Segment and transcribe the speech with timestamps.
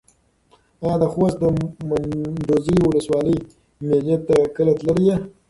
[0.83, 1.45] ایا د خوست د
[1.89, 3.37] منډوزیو ولسوالۍ
[3.87, 5.15] مېلې ته کله تللی یې؟